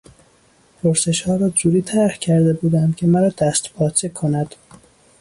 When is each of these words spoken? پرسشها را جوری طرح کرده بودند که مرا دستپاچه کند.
پرسشها 0.83 1.35
را 1.35 1.49
جوری 1.49 1.81
طرح 1.81 2.17
کرده 2.17 2.53
بودند 2.53 2.95
که 2.95 3.07
مرا 3.07 3.29
دستپاچه 3.29 4.09
کند. 4.09 4.55